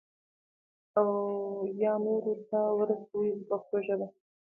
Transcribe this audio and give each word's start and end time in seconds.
او 0.97 1.05
یا 1.81 1.93
نورو 2.05 2.33
ته 2.49 2.59
ورسوي 2.79 3.29
په 3.35 3.41
پښتو 3.49 3.77
ژبه. 3.85 4.07